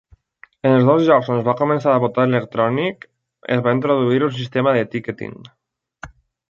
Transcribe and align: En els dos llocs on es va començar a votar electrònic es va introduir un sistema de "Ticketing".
En 0.69 0.77
els 0.77 0.85
dos 0.91 1.03
llocs 1.09 1.29
on 1.33 1.37
es 1.41 1.45
va 1.49 1.55
començar 1.59 1.93
a 1.97 2.01
votar 2.05 2.25
electrònic 2.31 3.07
es 3.57 3.63
va 3.69 3.75
introduir 3.79 4.27
un 4.31 4.37
sistema 4.43 4.79
de 4.79 4.85
"Ticketing". 4.97 5.41